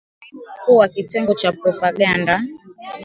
[0.03, 2.43] ni kaimu mkuu wa kitengo cha propaganda